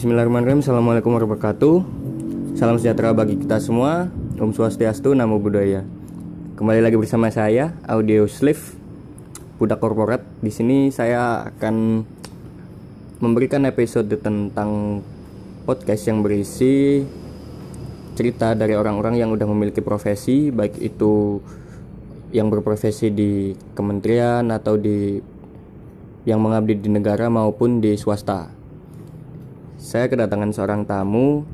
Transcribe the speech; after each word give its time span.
Bismillahirrahmanirrahim. 0.00 0.64
Assalamualaikum 0.64 1.12
warahmatullahi 1.12 1.52
wabarakatuh. 1.60 2.56
Salam 2.56 2.80
sejahtera 2.80 3.12
bagi 3.12 3.36
kita 3.36 3.60
semua. 3.60 4.08
Om 4.40 4.48
Swastiastu, 4.56 5.12
Namo 5.12 5.36
Buddhaya. 5.36 5.84
Kembali 6.56 6.80
lagi 6.80 6.96
bersama 6.96 7.28
saya 7.28 7.76
Audio 7.84 8.24
Slave 8.24 8.80
Budak 9.60 9.76
Korporat. 9.76 10.24
Di 10.40 10.48
sini 10.48 10.88
saya 10.88 11.52
akan 11.52 12.08
Memberikan 13.20 13.68
episode 13.68 14.08
tentang 14.24 15.04
Podcast 15.68 16.08
yang 16.08 16.24
berisi 16.24 17.04
Cerita 18.16 18.56
dari 18.56 18.72
orang-orang 18.80 19.20
yang 19.20 19.36
udah 19.36 19.44
memiliki 19.52 19.84
profesi 19.84 20.48
Baik 20.48 20.80
itu 20.80 21.44
Yang 22.32 22.56
berprofesi 22.56 23.12
di 23.12 23.52
kementerian 23.76 24.48
Atau 24.48 24.80
di 24.80 25.20
Yang 26.24 26.40
mengabdi 26.40 26.80
di 26.80 26.88
negara 26.88 27.28
maupun 27.28 27.84
di 27.84 28.00
swasta 28.00 28.59
saya 29.80 30.12
kedatangan 30.12 30.52
seorang 30.52 30.84
tamu 30.84 31.48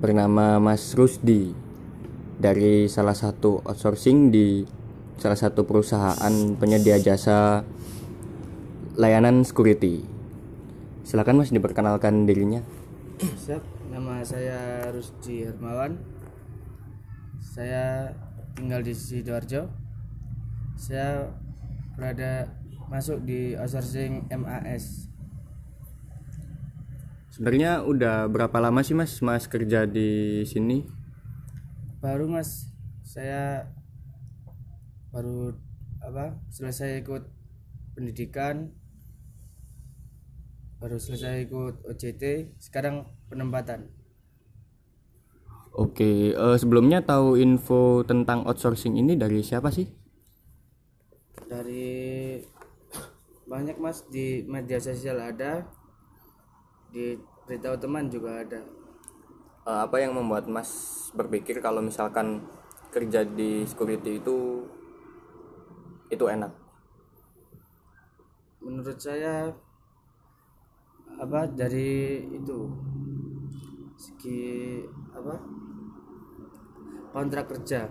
bernama 0.00 0.56
Mas 0.56 0.96
Rusdi 0.96 1.52
dari 2.40 2.88
salah 2.88 3.12
satu 3.12 3.60
outsourcing 3.68 4.32
di 4.32 4.64
salah 5.20 5.36
satu 5.36 5.68
perusahaan 5.68 6.32
penyedia 6.56 6.96
jasa 6.96 7.68
layanan 8.96 9.44
security. 9.44 10.00
Silakan 11.04 11.44
Mas 11.44 11.52
diperkenalkan 11.52 12.24
dirinya. 12.24 12.64
Siap, 13.20 13.60
nama 13.92 14.24
saya 14.24 14.88
Rusdi 14.88 15.44
Hermawan. 15.44 16.00
Saya 17.44 18.16
tinggal 18.56 18.80
di 18.80 18.96
Sidoarjo. 18.96 19.68
Saya 20.80 21.28
berada 21.92 22.48
masuk 22.88 23.20
di 23.28 23.52
outsourcing 23.52 24.32
MAS. 24.32 25.09
Sebenarnya 27.40 27.88
udah 27.88 28.28
berapa 28.28 28.52
lama 28.60 28.84
sih 28.84 28.92
Mas 28.92 29.16
Mas 29.24 29.48
kerja 29.48 29.88
di 29.88 30.44
sini? 30.44 30.84
Baru 32.04 32.28
Mas, 32.28 32.68
saya 33.00 33.64
baru 35.08 35.56
apa? 36.04 36.36
Selesai 36.52 37.00
ikut 37.00 37.24
pendidikan 37.96 38.76
baru 40.84 41.00
selesai 41.00 41.48
ikut 41.48 41.80
OJT, 41.88 42.52
sekarang 42.60 43.08
penempatan. 43.32 43.88
Oke, 45.72 46.36
eh, 46.36 46.56
sebelumnya 46.60 47.00
tahu 47.00 47.40
info 47.40 48.04
tentang 48.04 48.44
outsourcing 48.44 49.00
ini 49.00 49.16
dari 49.16 49.40
siapa 49.40 49.72
sih? 49.72 49.88
Dari 51.48 52.36
banyak 53.48 53.80
Mas 53.80 54.04
di 54.12 54.44
media 54.44 54.76
sosial 54.76 55.24
ada, 55.24 55.79
di 56.90 57.14
beritahu 57.46 57.78
teman 57.78 58.10
juga 58.10 58.42
ada. 58.42 58.60
Eh, 59.66 59.80
apa 59.86 59.96
yang 60.02 60.18
membuat 60.18 60.50
Mas 60.50 60.70
berpikir 61.14 61.62
kalau 61.62 61.82
misalkan 61.82 62.42
kerja 62.90 63.22
di 63.22 63.62
security 63.64 64.18
itu 64.18 64.66
itu 66.10 66.24
enak? 66.26 66.50
Menurut 68.60 68.98
saya 68.98 69.48
apa 71.20 71.46
dari 71.52 72.24
itu 72.32 72.58
segi 74.00 74.80
apa 75.12 75.36
kontrak 77.12 77.52
kerja 77.52 77.84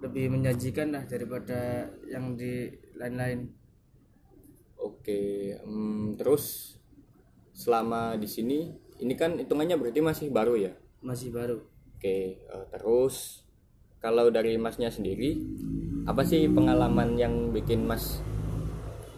lebih 0.00 0.32
menjanjikan 0.32 0.92
lah 0.92 1.04
daripada 1.08 1.88
yang 2.08 2.36
di 2.36 2.68
lain-lain. 2.96 3.48
Oke, 4.76 5.52
hmm, 5.64 6.20
terus 6.20 6.76
selama 7.54 8.18
di 8.18 8.26
sini 8.26 8.58
ini 8.98 9.14
kan 9.14 9.38
hitungannya 9.38 9.78
berarti 9.78 10.02
masih 10.02 10.28
baru 10.34 10.58
ya? 10.58 10.72
Masih 11.00 11.30
baru. 11.30 11.62
Oke, 11.94 12.42
eh, 12.42 12.66
terus 12.74 13.46
kalau 14.02 14.28
dari 14.28 14.60
Masnya 14.60 14.92
sendiri 14.92 15.40
apa 16.04 16.20
sih 16.26 16.50
pengalaman 16.50 17.16
yang 17.16 17.54
bikin 17.54 17.86
Mas 17.88 18.20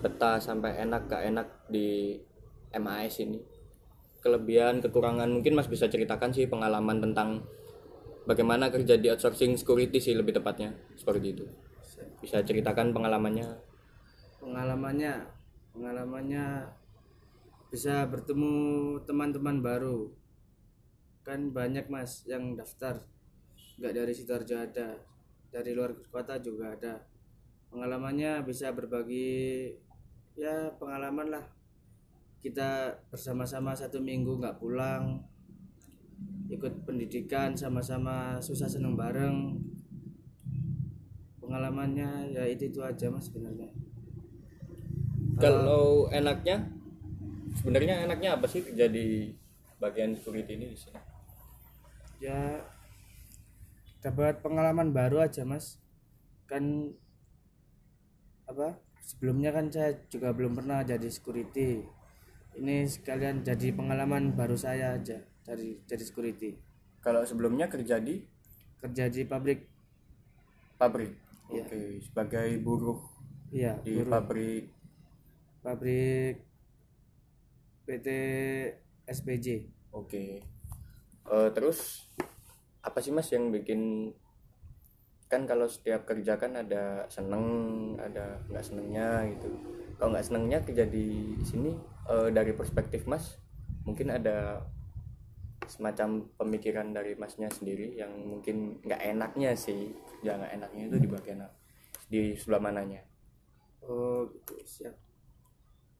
betah 0.04 0.38
sampai 0.38 0.78
enak 0.86 1.10
gak 1.10 1.24
enak 1.26 1.48
di 1.66 2.20
MAS 2.76 3.18
ini? 3.24 3.42
Kelebihan, 4.22 4.78
kekurangan 4.78 5.26
mungkin 5.26 5.58
Mas 5.58 5.66
bisa 5.66 5.90
ceritakan 5.90 6.30
sih 6.30 6.46
pengalaman 6.46 7.02
tentang 7.02 7.42
bagaimana 8.28 8.70
kerja 8.70 8.94
di 8.98 9.10
outsourcing 9.10 9.58
security 9.58 9.98
sih 9.98 10.14
lebih 10.14 10.38
tepatnya 10.38 10.74
seperti 10.94 11.26
itu. 11.34 11.44
Bisa 12.20 12.42
ceritakan 12.42 12.94
pengalamannya? 12.94 13.48
Pengalamannya 14.42 15.26
pengalamannya 15.74 16.44
bisa 17.72 18.06
bertemu 18.06 18.54
teman-teman 19.04 19.60
baru. 19.62 20.10
Kan 21.26 21.50
banyak 21.50 21.90
Mas 21.90 22.26
yang 22.28 22.54
daftar. 22.54 23.02
nggak 23.76 23.92
dari 23.92 24.12
Sidoarjo 24.16 24.56
ada, 24.56 24.96
dari 25.52 25.76
luar 25.76 25.92
kota 26.08 26.40
juga 26.40 26.72
ada. 26.72 26.96
Pengalamannya 27.68 28.40
bisa 28.40 28.72
berbagi 28.72 29.68
ya 30.36 30.68
pengalaman 30.76 31.32
lah 31.32 31.44
kita 32.44 32.92
bersama-sama 33.08 33.72
satu 33.72 33.98
minggu 34.04 34.36
nggak 34.36 34.60
pulang 34.60 35.24
ikut 36.52 36.84
pendidikan 36.84 37.56
sama-sama 37.56 38.36
susah 38.38 38.68
seneng 38.68 38.94
bareng 38.94 39.56
pengalamannya 41.40 42.36
ya 42.36 42.44
itu 42.46 42.68
itu 42.68 42.84
aja 42.84 43.08
mas 43.08 43.32
sebenarnya 43.32 43.72
Kalau 45.36 46.08
enaknya 46.12 46.75
sebenarnya 47.56 48.04
enaknya 48.06 48.36
apa 48.36 48.46
sih 48.46 48.62
kerja 48.62 48.86
di 48.86 49.32
bagian 49.80 50.16
security 50.16 50.56
ini 50.56 50.66
di 50.72 50.78
sini? 50.78 51.00
ya 52.16 52.64
dapat 54.00 54.40
pengalaman 54.40 54.94
baru 54.94 55.20
aja 55.20 55.44
mas 55.44 55.76
kan 56.48 56.94
apa 58.46 58.78
sebelumnya 59.02 59.50
kan 59.52 59.68
saya 59.68 59.98
juga 60.08 60.32
belum 60.32 60.56
pernah 60.56 60.80
jadi 60.86 61.10
security 61.10 61.82
ini 62.56 62.88
sekalian 62.88 63.44
jadi 63.44 63.74
pengalaman 63.76 64.32
baru 64.32 64.56
saya 64.56 64.96
aja 64.96 65.20
dari 65.44 65.82
jadi 65.84 66.04
security 66.04 66.50
Kalau 67.04 67.22
sebelumnya 67.22 67.70
kerja 67.70 68.02
di 68.02 68.18
kerja 68.82 69.06
di 69.06 69.22
pabrik 69.22 69.70
pabrik. 70.74 71.14
Iya. 71.52 71.62
Oke, 71.66 71.80
sebagai 72.02 72.48
buruh 72.62 72.98
iya 73.54 73.78
di 73.82 74.02
buruh. 74.02 74.10
pabrik. 74.10 74.64
pabrik 75.62 76.45
PT 77.86 78.08
SPJ 79.06 79.76
Oke. 79.96 80.44
Eh, 81.26 81.48
terus 81.56 82.10
apa 82.84 83.00
sih 83.00 83.10
Mas 83.10 83.32
yang 83.32 83.48
bikin 83.48 84.12
kan 85.26 85.42
kalau 85.42 85.66
setiap 85.66 86.06
kerja 86.06 86.38
kan 86.38 86.54
ada 86.54 87.08
seneng, 87.10 87.46
ada 87.98 88.38
nggak 88.52 88.62
senengnya 88.66 89.24
gitu. 89.32 89.48
Kalau 89.96 90.12
nggak 90.12 90.26
senengnya 90.28 90.58
kerja 90.62 90.84
di 90.84 91.34
sini 91.42 91.72
eh, 92.10 92.28
dari 92.30 92.52
perspektif 92.52 93.08
Mas, 93.08 93.40
mungkin 93.88 94.12
ada 94.12 94.60
semacam 95.66 96.30
pemikiran 96.38 96.94
dari 96.94 97.18
Masnya 97.18 97.50
sendiri 97.50 97.98
yang 97.98 98.12
mungkin 98.22 98.78
nggak 98.86 99.02
enaknya 99.02 99.56
sih, 99.56 99.90
ya 100.22 100.38
nggak 100.38 100.62
enaknya 100.62 100.82
itu 100.92 100.96
di 101.02 101.08
bagian 101.10 101.42
di 102.06 102.38
sebelah 102.38 102.62
mananya? 102.62 103.02
oh 103.86 104.26
gitu 104.30 104.54
siap 104.66 104.94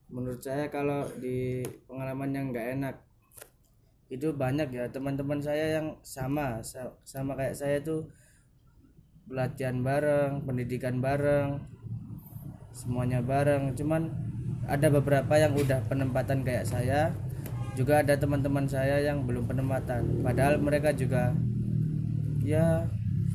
menurut 0.07 0.39
saya 0.39 0.71
kalau 0.71 1.03
di 1.19 1.67
pengalaman 1.91 2.31
yang 2.31 2.47
nggak 2.55 2.69
enak 2.79 2.97
itu 4.07 4.31
banyak 4.31 4.71
ya. 4.71 4.87
Teman-teman 4.91 5.43
saya 5.43 5.81
yang 5.81 5.99
sama 6.07 6.63
sa- 6.63 6.95
sama 7.03 7.35
kayak 7.35 7.59
saya 7.59 7.83
tuh 7.83 8.07
pelatihan 9.27 9.83
bareng 9.83 10.47
pendidikan 10.47 11.03
bareng 11.03 11.59
semuanya 12.71 13.19
bareng. 13.19 13.75
Cuman 13.75 14.07
ada 14.67 14.87
beberapa 14.91 15.35
yang 15.39 15.55
udah 15.59 15.83
penempatan 15.91 16.47
kayak 16.47 16.67
saya 16.67 17.11
juga 17.75 18.01
ada 18.01 18.15
teman-teman 18.15 18.65
saya 18.71 19.03
yang 19.03 19.27
belum 19.27 19.51
penempatan. 19.51 20.23
Padahal 20.23 20.63
mereka 20.63 20.95
juga 20.95 21.35
ya 22.47 22.87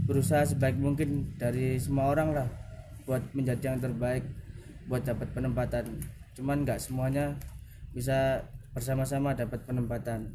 berusaha 0.07 0.47
sebaik 0.47 0.79
mungkin 0.79 1.35
dari 1.35 1.75
semua 1.75 2.15
orang 2.15 2.31
lah 2.31 2.47
buat 3.03 3.21
menjadi 3.35 3.75
yang 3.75 3.79
terbaik 3.83 4.24
buat 4.88 5.03
dapat 5.03 5.27
penempatan 5.35 5.85
cuman 6.41 6.65
nggak 6.65 6.81
semuanya 6.81 7.38
bisa 7.93 8.41
bersama-sama 8.73 9.38
dapat 9.38 9.61
penempatan 9.69 10.33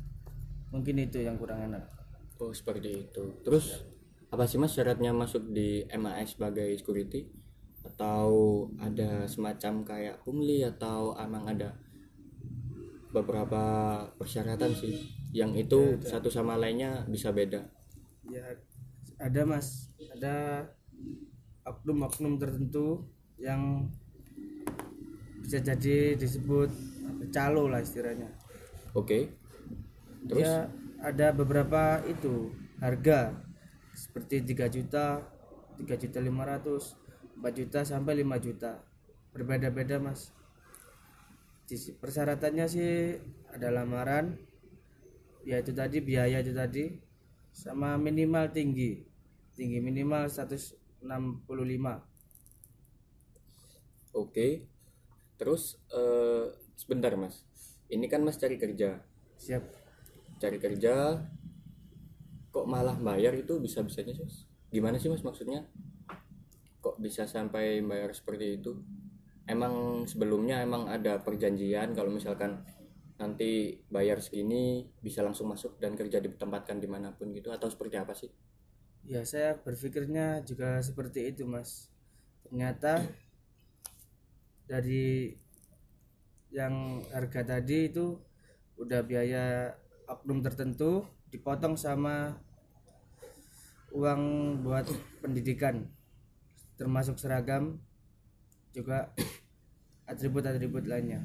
mungkin 0.71 1.03
itu 1.03 1.27
yang 1.27 1.35
kurang 1.35 1.67
enak 1.67 1.97
Oh 2.37 2.53
seperti 2.53 3.09
itu. 3.09 3.25
Terus 3.41 3.81
apa 4.29 4.45
sih 4.45 4.61
mas 4.61 4.77
syaratnya 4.77 5.09
masuk 5.17 5.57
di 5.57 5.89
MAS 5.97 6.37
sebagai 6.37 6.69
security? 6.77 7.33
Atau 7.87 8.29
ada 8.77 9.25
semacam 9.25 9.87
kayak 9.87 10.17
pungli 10.27 10.61
atau 10.61 11.17
emang 11.17 11.49
ada 11.49 11.73
beberapa 13.15 13.65
persyaratan 14.21 14.75
sih 14.77 14.93
yang 15.33 15.57
itu 15.57 15.97
satu 16.05 16.29
sama 16.29 16.61
lainnya 16.61 17.07
bisa 17.09 17.33
beda. 17.33 17.65
ya 18.27 18.43
ada 19.17 19.47
mas 19.47 19.89
ada 20.13 20.67
oknum-oknum 21.63 22.37
tertentu 22.37 23.07
yang 23.39 23.87
bisa 25.47 25.63
jadi 25.63 26.19
disebut 26.19 26.75
calo 27.31 27.71
lah 27.71 27.79
istilahnya 27.79 28.27
Oke. 28.97 29.29
Terus 30.25 30.49
Ya 30.49 30.73
ada 31.05 31.29
beberapa 31.37 32.01
itu 32.09 32.57
harga 32.81 33.37
seperti 33.93 34.41
3 34.41 34.73
juta, 34.73 35.21
3 35.77 36.01
juta 36.01 36.19
500, 36.25 36.97
4 37.37 37.61
juta 37.61 37.81
sampai 37.85 38.25
5 38.25 38.41
juta. 38.41 38.81
Berbeda-beda, 39.37 40.01
Mas. 40.01 40.33
Persyaratannya 42.01 42.67
sih 42.73 43.21
ada 43.53 43.69
lamaran, 43.69 44.41
ya 45.45 45.61
itu 45.61 45.77
tadi 45.77 46.01
biaya 46.01 46.41
itu 46.41 46.57
tadi 46.57 46.97
sama 47.53 48.01
minimal 48.01 48.49
tinggi. 48.49 49.05
Tinggi 49.53 49.77
minimal 49.85 50.33
165. 50.33 50.81
oke. 54.17 54.76
Terus 55.37 55.77
eh 55.93 56.53
sebentar 56.77 57.13
Mas. 57.17 57.45
Ini 57.89 58.05
kan 58.11 58.21
Mas 58.25 58.41
cari 58.41 58.57
kerja. 58.59 59.01
Siap. 59.39 59.63
Cari 60.37 60.59
kerja 60.61 61.23
kok 62.53 62.67
malah 62.69 62.97
bayar 62.97 63.37
itu 63.37 63.61
bisa-bisanya 63.61 64.17
sih 64.17 64.25
Mas? 64.25 64.37
Gimana 64.73 64.97
sih 64.97 65.13
Mas 65.13 65.25
maksudnya? 65.25 65.69
Kok 66.81 67.01
bisa 67.01 67.29
sampai 67.29 67.85
bayar 67.85 68.13
seperti 68.17 68.61
itu? 68.61 68.81
Emang 69.47 70.05
sebelumnya 70.11 70.59
emang 70.65 70.91
ada 70.91 71.23
perjanjian 71.23 71.95
kalau 71.95 72.11
misalkan 72.11 72.67
nanti 73.17 73.81
bayar 73.89 74.21
segini 74.21 74.85
bisa 75.01 75.25
langsung 75.25 75.49
masuk 75.49 75.81
dan 75.81 75.97
kerja 75.97 76.21
ditempatkan 76.21 76.77
di 76.77 76.89
mana 76.89 77.17
pun 77.17 77.33
gitu 77.33 77.49
atau 77.49 77.69
seperti 77.73 77.97
apa 77.97 78.13
sih? 78.13 78.29
Ya, 79.07 79.23
saya 79.23 79.55
berpikirnya 79.57 80.43
juga 80.43 80.83
seperti 80.83 81.31
itu, 81.31 81.47
Mas. 81.47 81.89
Ternyata 82.43 83.07
dari 84.67 85.31
yang 86.51 87.03
harga 87.11 87.57
tadi 87.57 87.91
itu 87.91 88.19
udah 88.77 89.01
biaya 89.07 89.73
oknum 90.07 90.43
tertentu 90.43 91.07
dipotong 91.31 91.75
sama 91.75 92.39
uang 93.95 94.23
buat 94.63 94.87
pendidikan 95.23 95.87
termasuk 96.77 97.17
seragam 97.17 97.81
juga 98.77 99.11
atribut-atribut 100.05 100.85
lainnya. 100.85 101.25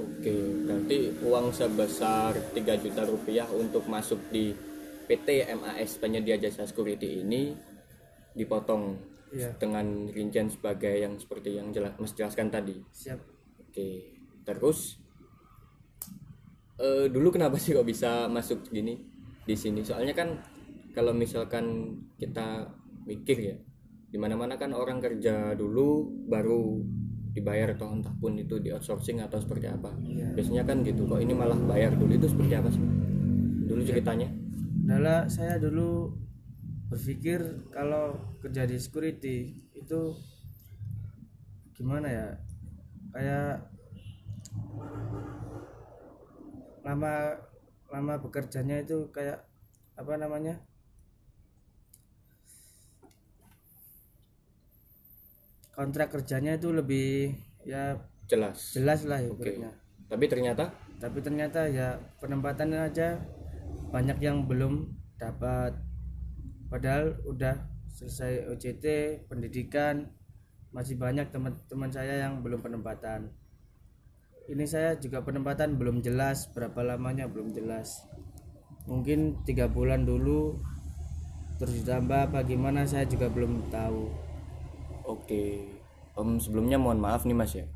Oke, 0.00 0.32
berarti 0.66 1.14
uang 1.22 1.54
sebesar 1.54 2.34
3 2.56 2.82
juta 2.82 3.06
rupiah 3.06 3.46
untuk 3.52 3.86
masuk 3.86 4.18
di 4.32 4.56
PT 5.06 5.46
MAS 5.54 5.98
penyedia 6.00 6.38
jasa 6.38 6.66
security 6.66 7.22
ini 7.22 7.54
dipotong 8.34 8.98
Iya, 9.30 9.54
dengan 9.62 10.10
rincian 10.10 10.50
sebagai 10.50 10.90
yang 10.90 11.14
seperti 11.14 11.54
yang 11.54 11.70
jelas 11.70 11.94
Mas 12.02 12.14
jelaskan 12.18 12.50
tadi. 12.50 12.82
siap. 12.90 13.22
Oke, 13.62 14.10
terus 14.42 14.98
eh, 16.82 17.06
dulu 17.06 17.30
kenapa 17.30 17.54
sih 17.54 17.70
kok 17.70 17.86
bisa 17.86 18.26
masuk 18.26 18.66
gini 18.74 18.98
di 19.46 19.54
sini? 19.54 19.86
Soalnya 19.86 20.18
kan 20.18 20.34
kalau 20.90 21.14
misalkan 21.14 21.94
kita 22.18 22.66
mikir 23.06 23.38
ya, 23.38 23.56
di 24.10 24.18
mana-mana 24.18 24.58
kan 24.58 24.74
orang 24.74 24.98
kerja 24.98 25.54
dulu 25.54 26.10
baru 26.26 26.82
dibayar 27.30 27.78
atau 27.78 27.94
entah 27.94 28.10
pun 28.18 28.34
itu 28.34 28.58
di 28.58 28.74
outsourcing 28.74 29.22
atau 29.22 29.38
seperti 29.38 29.70
apa. 29.70 29.94
Iya. 30.02 30.34
Biasanya 30.34 30.66
kan 30.66 30.82
gitu. 30.82 31.06
Kok 31.06 31.22
ini 31.22 31.30
malah 31.30 31.54
bayar 31.70 31.94
dulu 31.94 32.18
itu 32.18 32.26
seperti 32.26 32.58
apa 32.58 32.68
sih? 32.74 32.82
Dulu 33.70 33.80
ceritanya? 33.86 34.26
Adalah 34.90 35.30
saya 35.30 35.54
dulu 35.62 36.10
berpikir 36.90 37.38
kalau 37.70 38.18
kerja 38.42 38.66
di 38.66 38.74
security 38.82 39.54
itu 39.78 40.00
gimana 41.78 42.10
ya? 42.10 42.26
Kayak 43.14 43.70
lama 46.82 47.14
lama 47.90 48.14
bekerjanya 48.18 48.82
itu 48.82 49.06
kayak 49.14 49.38
apa 49.94 50.18
namanya? 50.18 50.58
Kontrak 55.78 56.10
kerjanya 56.12 56.58
itu 56.58 56.74
lebih 56.74 57.38
ya 57.64 57.96
Jelas. 58.26 58.74
jelas 58.74 59.06
lah 59.06 59.22
Oke. 59.22 59.46
ibaratnya. 59.46 59.70
Tapi 60.10 60.24
ternyata? 60.26 60.74
Tapi 60.98 61.18
ternyata 61.22 61.70
ya 61.70 61.96
penempatannya 62.18 62.80
aja 62.90 63.16
banyak 63.94 64.18
yang 64.22 64.44
belum 64.46 64.90
dapat 65.18 65.74
padahal 66.70 67.18
udah 67.26 67.58
selesai 67.90 68.48
OJT 68.48 68.86
pendidikan 69.26 70.08
masih 70.70 70.94
banyak 70.94 71.28
teman-teman 71.34 71.90
saya 71.90 72.24
yang 72.24 72.40
belum 72.40 72.62
penempatan. 72.62 73.34
Ini 74.46 74.64
saya 74.64 74.94
juga 74.96 75.20
penempatan 75.20 75.76
belum 75.76 76.00
jelas 76.00 76.48
berapa 76.54 76.80
lamanya 76.86 77.26
belum 77.26 77.50
jelas. 77.50 78.06
Mungkin 78.86 79.42
tiga 79.44 79.66
bulan 79.66 80.06
dulu 80.06 80.56
terus 81.60 81.84
ditambah 81.84 82.32
apa 82.32 82.40
gimana 82.46 82.86
saya 82.86 83.04
juga 83.04 83.28
belum 83.28 83.68
tahu. 83.68 84.08
Oke, 85.04 85.68
Om 86.14 86.38
sebelumnya 86.38 86.78
mohon 86.78 87.02
maaf 87.02 87.26
nih 87.26 87.36
Mas 87.36 87.52
ya. 87.52 87.66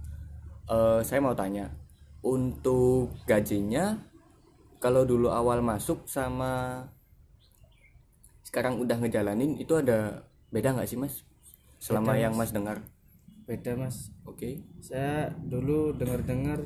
Eh, 0.64 1.00
saya 1.05 1.20
mau 1.20 1.37
tanya, 1.37 1.69
untuk 2.25 3.12
gajinya 3.29 4.00
kalau 4.81 5.05
dulu 5.05 5.29
awal 5.29 5.61
masuk 5.61 6.08
sama 6.08 6.85
sekarang 8.54 8.78
udah 8.78 9.02
ngejalanin 9.02 9.58
itu 9.58 9.74
ada 9.74 10.22
beda 10.54 10.78
nggak 10.78 10.86
sih 10.86 10.94
Mas? 10.94 11.26
Selama 11.82 12.14
Beda, 12.14 12.22
yang 12.22 12.38
Mas 12.38 12.54
dengar. 12.54 12.78
beda 13.44 13.74
mas 13.74 14.14
Oke, 14.22 14.62
saya 14.78 15.26
dulu 15.42 15.90
dengar-dengar 15.92 16.62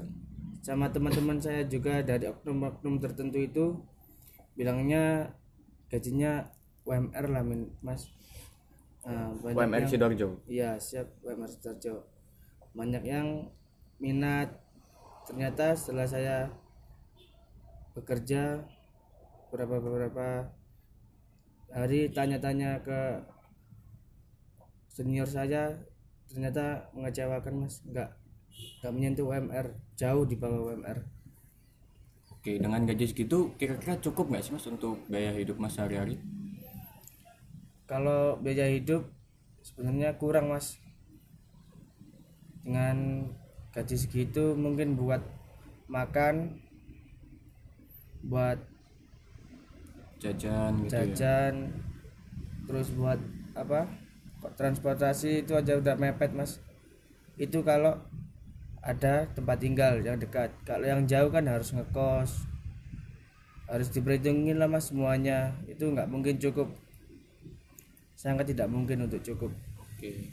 sama 0.60 0.92
teman-teman 0.92 1.40
saya 1.40 1.64
juga 1.64 2.04
dari 2.04 2.28
oknum-oknum 2.28 3.00
tertentu 3.00 3.40
itu 3.40 3.64
bilangnya 4.52 5.32
gajinya 5.88 6.44
UMR 6.84 7.24
lah 7.32 7.40
min- 7.40 7.72
mas 7.80 8.12
nah, 9.00 9.32
banyak 9.40 9.56
UMR 9.58 9.80
yang- 9.80 9.88
Sidoarjo. 9.88 10.28
iya 10.44 10.76
siap 10.76 11.08
UMR 11.24 11.48
Sidoarjo 11.48 12.04
banyak 12.76 13.00
yang 13.02 13.48
minat 13.96 14.52
ternyata 15.24 15.72
setelah 15.72 16.04
saya 16.04 16.52
bekerja 17.96 18.62
beberapa 19.48 19.80
beberapa 19.80 20.26
hari 21.72 22.08
tanya-tanya 22.12 22.80
ke 22.80 23.00
senior 24.88 25.28
saya 25.28 25.74
ternyata 26.28 26.88
mengecewakan 26.92 27.64
mas. 27.64 27.80
Nggak 27.84 28.10
nggak 28.82 28.92
menyentuh 28.92 29.26
UMR 29.30 29.66
jauh 29.94 30.26
di 30.26 30.34
bawah 30.34 30.74
UMR 30.74 30.98
Oke, 32.34 32.58
dengan 32.58 32.82
gaji 32.82 33.06
segitu 33.06 33.54
kira-kira 33.54 33.98
cukup 34.02 34.34
nggak 34.34 34.42
sih 34.42 34.50
Mas 34.54 34.66
untuk 34.66 34.98
gaya 35.06 35.30
hidup 35.34 35.62
Mas 35.62 35.78
sehari-hari? 35.78 36.18
kalau 37.88 38.36
biaya 38.36 38.68
hidup 38.68 39.08
sebenarnya 39.64 40.20
kurang 40.20 40.52
mas. 40.52 40.76
Dengan 42.60 43.24
gaji 43.72 43.96
segitu 43.96 44.52
mungkin 44.52 44.92
buat 44.92 45.24
makan 45.88 46.60
buat 48.20 48.60
Jajan 50.18 50.72
gitu 50.82 50.90
ya. 50.90 50.98
jajan 51.06 51.54
terus 52.66 52.90
buat 52.92 53.20
apa 53.54 53.86
kok 54.38 54.54
transportasi 54.58 55.46
itu 55.46 55.54
aja 55.54 55.78
udah 55.78 55.94
mepet 55.94 56.34
mas 56.34 56.58
itu 57.38 57.62
kalau 57.62 57.96
ada 58.82 59.30
tempat 59.34 59.56
tinggal 59.62 60.02
yang 60.02 60.18
dekat 60.18 60.50
kalau 60.66 60.86
yang 60.86 61.06
jauh 61.06 61.30
kan 61.30 61.46
harus 61.46 61.70
ngekos 61.70 62.46
harus 63.70 63.88
diperhitungin 63.94 64.58
lah 64.58 64.66
mas 64.66 64.90
semuanya 64.90 65.54
itu 65.70 65.86
nggak 65.86 66.10
mungkin 66.10 66.36
cukup 66.42 66.70
sangat 68.18 68.50
tidak 68.50 68.66
mungkin 68.66 69.06
untuk 69.06 69.22
cukup 69.22 69.54
Oke. 69.98 70.30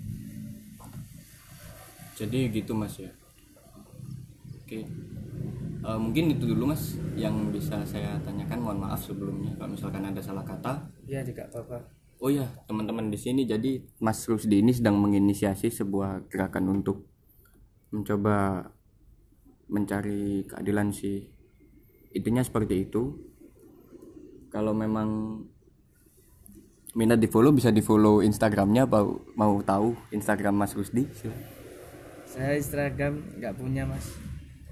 Jadi 2.14 2.54
gitu 2.54 2.78
Mas 2.78 3.02
ya. 3.02 3.10
Oke. 4.62 4.86
Eh, 5.86 6.00
mungkin 6.02 6.34
itu 6.34 6.50
dulu 6.50 6.74
Mas 6.74 6.98
yang 7.14 7.54
bisa 7.54 7.86
saya 7.86 8.18
tanyakan. 8.26 8.58
Mohon 8.58 8.80
maaf 8.90 9.06
sebelumnya 9.06 9.54
kalau 9.54 9.78
misalkan 9.78 10.02
ada 10.02 10.18
salah 10.18 10.42
kata. 10.42 10.82
ya 11.06 11.22
tidak 11.22 11.54
apa-apa 11.54 11.86
Oh 12.18 12.32
ya, 12.32 12.48
teman-teman 12.66 13.12
di 13.12 13.20
sini 13.20 13.44
jadi 13.44 13.84
Mas 14.00 14.24
Rusdi 14.26 14.64
ini 14.64 14.72
sedang 14.72 14.98
menginisiasi 14.98 15.68
sebuah 15.68 16.32
gerakan 16.32 16.80
untuk 16.80 17.06
mencoba 17.92 18.66
mencari 19.68 20.48
keadilan 20.48 20.96
sih. 20.96 21.28
Intinya 22.16 22.42
seperti 22.42 22.88
itu. 22.88 23.20
Kalau 24.48 24.72
memang 24.72 25.44
minat 26.96 27.20
di 27.20 27.28
follow 27.28 27.52
bisa 27.52 27.70
di 27.70 27.84
follow 27.84 28.24
Instagramnya 28.24 28.88
mau 28.88 29.20
mau 29.36 29.60
tahu 29.60 29.94
Instagram 30.16 30.56
Mas 30.56 30.72
Rusdi? 30.72 31.06
Saya 32.24 32.56
Instagram 32.56 33.20
nggak 33.38 33.54
punya 33.60 33.84
mas 33.84 34.16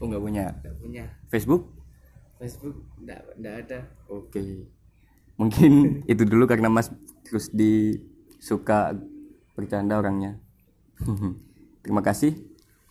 Oh 0.03 0.11
nggak 0.11 0.19
punya 0.19 0.51
nggak 0.59 0.75
punya 0.83 1.03
Facebook? 1.31 1.71
Facebook 2.35 2.75
nggak 2.99 3.39
nggak 3.39 3.55
ada 3.63 3.79
Oke. 4.11 4.67
Mungkin 5.39 5.71
itu 6.11 6.27
dulu 6.27 6.43
karena 6.43 6.67
Mas 6.67 6.91
Rusdi 7.31 8.03
suka 8.43 8.91
bercanda 9.55 9.95
orangnya. 9.95 10.43
Terima 11.87 12.03
kasih. 12.03 12.35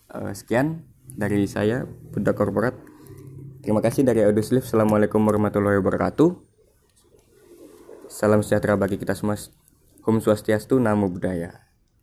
Eh, 0.09 0.33
sekian 0.33 0.88
dari 1.04 1.45
saya 1.45 1.85
Budak 1.85 2.40
Korporat. 2.40 2.81
Terima 3.61 3.85
kasih 3.85 4.09
dari 4.09 4.25
Audio 4.25 4.40
Sleeve. 4.40 4.64
Assalamualaikum 4.64 5.21
warahmatullahi 5.21 5.85
wabarakatuh. 5.85 6.33
Salam 8.09 8.40
sejahtera 8.40 8.81
bagi 8.81 8.97
kita 8.97 9.12
semua. 9.12 9.37
Om 10.02 10.19
Swastiastu, 10.19 10.81
Namo 10.81 11.12
Buddhaya. 11.12 11.72